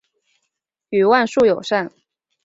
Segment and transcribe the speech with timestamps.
[0.89, 1.91] 与万树友善。